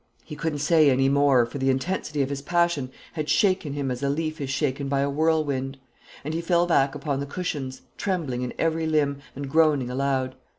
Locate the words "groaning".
9.47-9.91